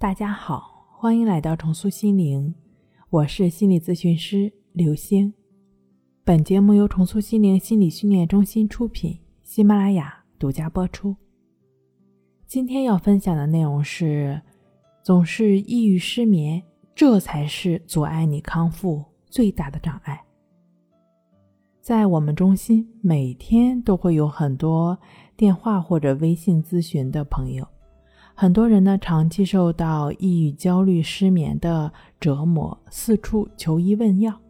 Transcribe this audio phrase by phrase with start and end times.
[0.00, 2.54] 大家好，欢迎来到重塑心灵，
[3.10, 5.34] 我是心理咨询师刘星。
[6.22, 11.16] 本节目由重塑心灵心理训练中心出品，喜马拉雅独家播出。
[12.46, 14.40] 今天要分享的内容是：
[15.02, 16.62] 总是抑郁失眠，
[16.94, 20.24] 这才是阻碍你康复最大的障碍。
[21.80, 24.96] 在我们中心，每天都会有很多
[25.36, 27.66] 电话或者微信咨询的朋友。
[28.40, 34.40] 很多人呢，长期受到抑郁、焦虑、失眠的折磨，四处求医问药，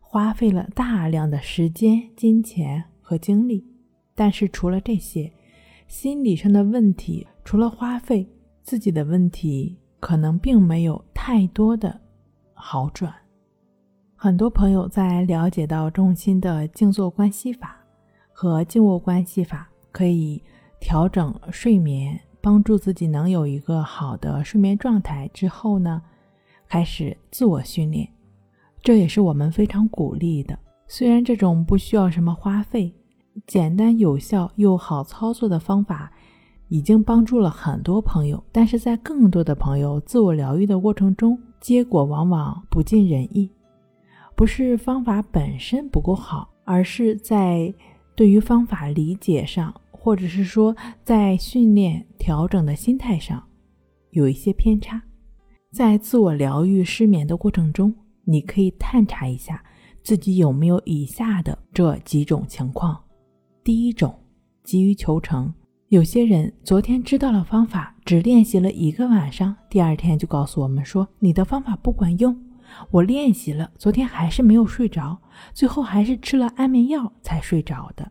[0.00, 3.62] 花费了大量的时间、金钱和精力。
[4.14, 5.30] 但是除了这些，
[5.86, 8.26] 心理上的问题，除了花费，
[8.62, 12.00] 自己的问题可能并没有太多的
[12.54, 13.14] 好转。
[14.16, 17.76] 很多朋友在了解到中心的静坐关系法
[18.32, 20.42] 和静卧关系法可以
[20.80, 22.18] 调整睡眠。
[22.42, 26.02] 帮助自己能有一个好的睡眠状态之后呢，
[26.68, 28.08] 开始自我训练，
[28.82, 30.58] 这也是我们非常鼓励的。
[30.88, 32.92] 虽然这种不需要什么花费、
[33.46, 36.12] 简单有效又好操作的方法，
[36.68, 43.48] 已经帮助了很多朋友，但是在更多的朋友自我疗愈的过程中，结果往往不尽人意。
[44.34, 47.72] 不是方法本身不够好，而是在
[48.16, 49.72] 对于方法理解上。
[50.02, 53.40] 或者是说，在训练调整的心态上
[54.10, 55.00] 有一些偏差，
[55.70, 59.62] 在自我疗愈失眠的过程中，你可以探查一下
[60.02, 63.00] 自己有没有以下的这几种情况：
[63.62, 64.12] 第一种，
[64.64, 65.54] 急于求成。
[65.86, 72.36] 有些人昨天知道了方法，只练习了一个晚上，第二天就告诉我们说你的方法不管用。
[72.90, 75.16] 我练习了，昨天还是没有睡着，
[75.54, 78.10] 最后还是吃了安眠药才睡着的。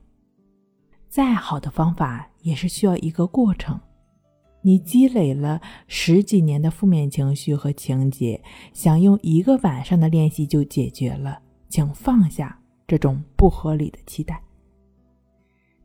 [1.11, 3.77] 再好的方法也是需要一个过程。
[4.61, 14.41] 你积累了十几年的负面情绪和情节，想用一个晚上的练习就解决了，请放下这种不合理的期待。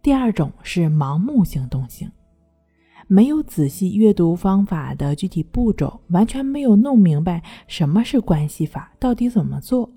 [0.01, 2.09] 第二种是盲目行动型，
[3.09, 9.91] 没有仔细阅读方法的具体步骤，完全没有弄明白什么是关系法，到底怎么做，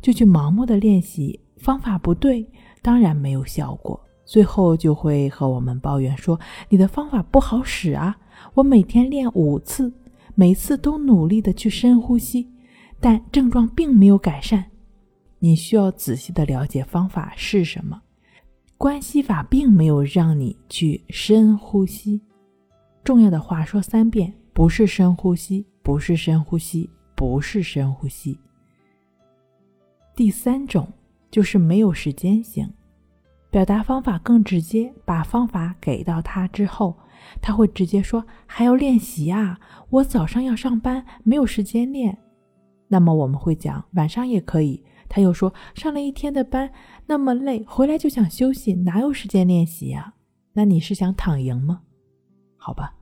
[0.00, 2.48] 就去盲目的练习，方法不对，
[2.80, 4.00] 当然没有效果。
[4.28, 8.14] 最后就会和我们抱怨说：“你的方法不好使啊！
[8.52, 9.90] 我每天练五次，
[10.34, 12.46] 每次都努力的去深呼吸，
[13.00, 14.66] 但症状并没有改善。
[15.38, 18.02] 你需要仔细的了解方法是什么。
[18.76, 22.20] 关系法并没有让你去深呼吸。
[23.02, 28.38] 重要的话说三遍：不是深呼吸，不是深呼吸，不是深呼吸。
[30.14, 30.86] 第三种
[31.30, 32.70] 就是没有时间型。”
[33.50, 36.94] 表达方法更直接，把方法给到他之后，
[37.40, 42.18] 他会直接说：“还要练习啊，我早上要上班，没有时间练。”
[42.88, 44.84] 那么我们会讲晚上也可以。
[45.08, 46.70] 他又说：“上了一天的班，
[47.06, 50.12] 那么累，回来就想休息，哪有时间练习呀？”
[50.52, 51.80] 那你是想躺赢吗？
[52.58, 52.94] 好吧，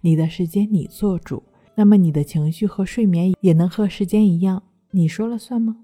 [0.00, 1.42] 你的时间你做主，
[1.74, 4.62] 那么你的情绪和睡眠也能和时间一样，
[4.92, 5.76] 你说了算吗？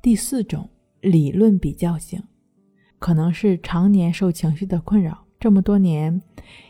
[0.00, 0.66] 第四种。
[1.00, 2.22] 理论比较型，
[2.98, 6.20] 可能是常年受情绪的困扰，这么多年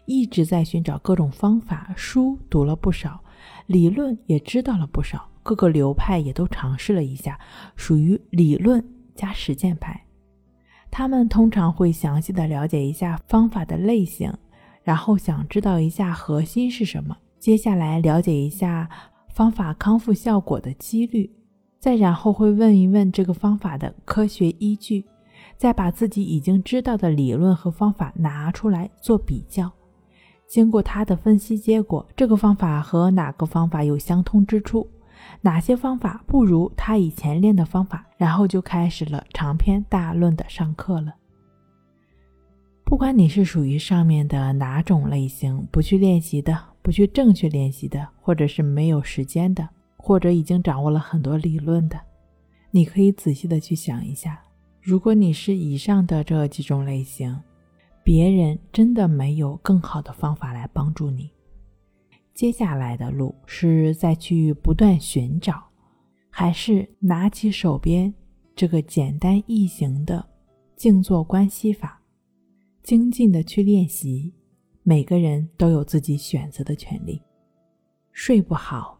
[0.06, 3.22] 一直在寻找各种方法，书读了不少，
[3.66, 7.38] 理论也知道了不少，各个流派也都尝试了一下，
[7.74, 10.00] 属于理论加实践派。
[10.90, 14.32] 他们通常会详细的了解一下方法的类型，
[14.82, 18.88] 然后想知道一下核心是什么，接下来了解一下
[19.32, 21.30] 方法康复效果的几率。
[21.80, 25.04] 再然后会问一问这个方法的科学依据，
[25.56, 29.72] 再把自己已经知道的理论和方法拿出来做比较。
[30.46, 34.86] 经过他的分析结果，这个方法和哪个方法有相通之处，
[35.40, 41.14] 哪些方法不如他以前练的方法，然后就开始了长篇大论的上课了。
[42.84, 49.66] 不管你是属于上面的哪种类型，不去练习的，不去正确练习的，或者是没有时间的。
[50.02, 52.00] 或者已经掌握了很多理论的，
[52.70, 54.42] 你可以仔细的去想一下，
[54.80, 57.38] 如果你是以上的这几种类型，
[58.02, 61.30] 别人真的没有更好的方法来帮助你，
[62.32, 65.62] 接下来的路是再去不断寻找，
[66.30, 68.12] 还是拿起手边
[68.56, 70.26] 这个简单易行的
[70.76, 72.00] 静坐关系法，
[72.82, 74.32] 精进的去练习？
[74.82, 77.20] 每个人都有自己选择的权利。
[78.12, 78.99] 睡不好。